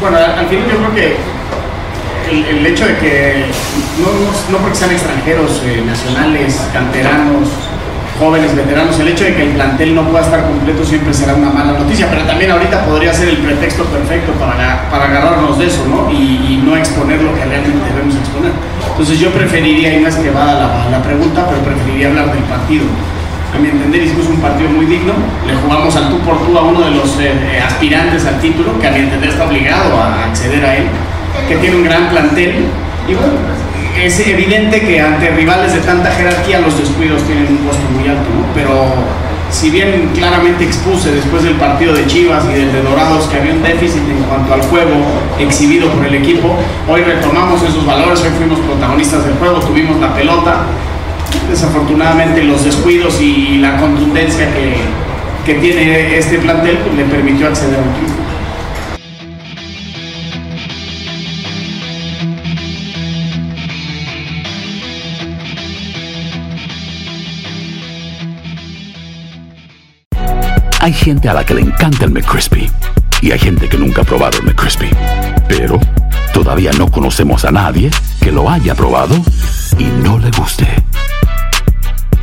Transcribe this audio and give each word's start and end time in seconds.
Bueno, 0.00 0.16
al, 0.16 0.46
final 0.46 0.66
yo 0.70 0.76
creo 0.78 0.94
que 0.94 1.16
el, 2.50 2.66
hecho 2.66 2.86
de 2.86 2.96
que 2.98 3.44
no, 3.98 4.52
no, 4.52 4.58
porque 4.62 4.76
sean 4.76 4.92
extranjeros, 4.92 5.60
eh, 5.64 5.82
nacionales, 5.84 6.60
canteranos, 6.72 7.48
jóvenes, 8.16 8.54
veteranos, 8.54 8.98
el 9.00 9.08
hecho 9.08 9.24
de 9.24 9.34
que 9.34 9.42
el 9.42 9.48
plantel 9.50 9.96
no 9.96 10.08
pueda 10.08 10.24
estar 10.24 10.44
completo 10.44 10.84
siempre 10.84 11.12
será 11.12 11.34
una 11.34 11.50
mala 11.50 11.72
noticia, 11.72 12.08
pero 12.10 12.22
también 12.22 12.52
ahorita 12.52 12.84
podría 12.84 13.12
ser 13.12 13.28
el 13.28 13.38
pretexto 13.38 13.84
perfecto 13.86 14.32
para, 14.34 14.88
para 14.88 15.06
agarrarnos 15.06 15.58
de 15.58 15.66
eso, 15.66 15.84
¿no? 15.88 16.10
Y, 16.12 16.62
no 16.64 16.76
exponer 16.76 17.22
lo 17.22 17.34
que 17.34 17.44
realmente 17.44 17.78
debemos 17.88 18.14
exponer. 18.16 18.52
Entonces 18.90 19.18
yo 19.18 19.30
preferiría, 19.30 19.96
y 19.96 20.02
no 20.02 20.08
es 20.08 20.16
que 20.16 20.30
va 20.30 20.52
la, 20.52 20.90
la 20.90 21.02
pregunta, 21.02 21.46
pero 21.48 21.62
preferiría 21.62 22.08
hablar 22.08 22.34
del 22.34 22.44
partido 22.44 22.84
a 23.54 23.58
mi 23.58 23.68
entender 23.68 24.02
hicimos 24.02 24.26
un 24.26 24.40
partido 24.40 24.68
muy 24.70 24.86
digno, 24.86 25.12
le 25.46 25.54
jugamos 25.54 25.94
al 25.96 26.10
tú 26.10 26.18
por 26.20 26.38
tú 26.44 26.56
a 26.58 26.62
uno 26.62 26.80
de 26.80 26.90
los 26.90 27.18
eh, 27.18 27.32
eh, 27.32 27.60
aspirantes 27.60 28.26
al 28.26 28.40
título, 28.40 28.78
que 28.78 28.86
a 28.86 28.90
mi 28.90 29.00
entender 29.00 29.30
está 29.30 29.46
obligado 29.46 30.00
a 30.00 30.24
acceder 30.24 30.64
a 30.64 30.76
él, 30.76 30.84
que 31.48 31.56
tiene 31.56 31.76
un 31.76 31.84
gran 31.84 32.08
plantel, 32.10 32.66
y 33.08 33.14
bueno, 33.14 33.32
es 33.96 34.20
evidente 34.20 34.80
que 34.80 35.00
ante 35.00 35.30
rivales 35.30 35.72
de 35.72 35.80
tanta 35.80 36.10
jerarquía 36.10 36.60
los 36.60 36.78
descuidos 36.78 37.22
tienen 37.24 37.46
un 37.48 37.56
costo 37.58 37.82
muy 37.94 38.08
alto, 38.08 38.28
¿no? 38.34 38.46
pero 38.54 38.84
si 39.50 39.70
bien 39.70 40.10
claramente 40.14 40.64
expuse 40.64 41.10
después 41.10 41.42
del 41.42 41.54
partido 41.54 41.94
de 41.94 42.06
Chivas 42.06 42.44
y 42.52 42.58
del 42.58 42.72
de 42.72 42.82
Dorados 42.82 43.26
que 43.28 43.38
había 43.38 43.54
un 43.54 43.62
déficit 43.62 44.02
en 44.08 44.22
cuanto 44.24 44.52
al 44.52 44.62
juego 44.62 44.94
exhibido 45.38 45.88
por 45.90 46.04
el 46.04 46.14
equipo, 46.14 46.54
hoy 46.86 47.02
retomamos 47.02 47.62
esos 47.62 47.84
valores, 47.86 48.20
hoy 48.22 48.30
fuimos 48.36 48.60
protagonistas 48.60 49.24
del 49.24 49.34
juego, 49.34 49.58
tuvimos 49.60 49.98
la 50.00 50.14
pelota, 50.14 50.66
desafortunadamente 51.48 52.42
los 52.44 52.64
descuidos 52.64 53.20
y 53.20 53.27
contundencia 54.18 54.52
que, 54.52 55.52
que 55.52 55.60
tiene 55.60 56.18
este 56.18 56.38
plantel 56.38 56.78
le 56.96 57.04
permitió 57.04 57.48
acceder 57.48 57.78
a 57.78 57.82
un 57.82 57.94
triunfo. 57.94 58.14
Hay 70.80 70.92
gente 70.92 71.28
a 71.28 71.34
la 71.34 71.44
que 71.44 71.54
le 71.54 71.60
encanta 71.60 72.04
el 72.04 72.10
McCrispy 72.10 72.70
y 73.20 73.30
hay 73.30 73.38
gente 73.38 73.68
que 73.68 73.76
nunca 73.76 74.02
ha 74.02 74.04
probado 74.04 74.38
el 74.38 74.46
McCrispy. 74.46 74.88
Pero 75.48 75.78
todavía 76.32 76.72
no 76.78 76.90
conocemos 76.90 77.44
a 77.44 77.50
nadie 77.50 77.90
que 78.20 78.32
lo 78.32 78.48
haya 78.48 78.74
probado 78.74 79.14
y 79.78 79.84
no 79.84 80.18
le 80.18 80.30
guste. 80.30 80.66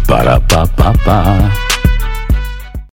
Para 0.08 0.40
pa 0.40 0.66
pa 0.66 0.94
pa. 0.94 1.65